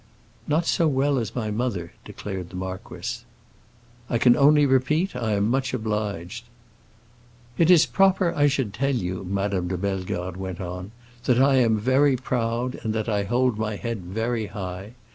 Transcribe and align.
"Not 0.47 0.65
so 0.65 0.87
well 0.87 1.19
as 1.19 1.35
my 1.35 1.51
mother," 1.51 1.93
declared 2.05 2.49
the 2.49 2.55
marquis. 2.55 3.19
"I 4.09 4.17
can 4.17 4.35
only 4.35 4.65
repeat—I 4.65 5.33
am 5.33 5.47
much 5.47 5.75
obliged." 5.75 6.45
"It 7.59 7.69
is 7.69 7.85
proper 7.85 8.33
I 8.33 8.47
should 8.47 8.73
tell 8.73 8.95
you," 8.95 9.23
Madame 9.23 9.67
de 9.67 9.77
Bellegarde 9.77 10.37
went 10.39 10.59
on, 10.59 10.89
"that 11.25 11.39
I 11.39 11.57
am 11.57 11.77
very 11.77 12.15
proud, 12.17 12.79
and 12.81 12.95
that 12.95 13.09
I 13.09 13.25
hold 13.25 13.59
my 13.59 13.75
head 13.75 14.01
very 14.03 14.47
high. 14.47 14.93